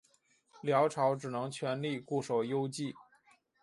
[0.61, 2.91] 辽朝只能全力固守幽蓟。